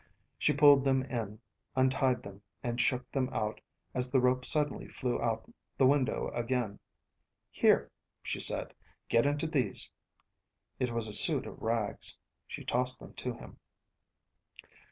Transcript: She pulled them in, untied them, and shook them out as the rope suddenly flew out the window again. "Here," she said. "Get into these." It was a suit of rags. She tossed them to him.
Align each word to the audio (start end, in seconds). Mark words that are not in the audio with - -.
She 0.39 0.51
pulled 0.51 0.83
them 0.83 1.03
in, 1.03 1.41
untied 1.75 2.23
them, 2.23 2.41
and 2.63 2.81
shook 2.81 3.11
them 3.11 3.29
out 3.31 3.61
as 3.93 4.09
the 4.09 4.19
rope 4.19 4.43
suddenly 4.45 4.87
flew 4.87 5.21
out 5.21 5.53
the 5.77 5.85
window 5.85 6.29
again. 6.33 6.79
"Here," 7.51 7.91
she 8.23 8.39
said. 8.39 8.73
"Get 9.09 9.27
into 9.27 9.45
these." 9.45 9.91
It 10.79 10.89
was 10.91 11.07
a 11.07 11.13
suit 11.13 11.45
of 11.45 11.61
rags. 11.61 12.17
She 12.47 12.65
tossed 12.65 12.99
them 12.99 13.13
to 13.13 13.33
him. 13.35 13.59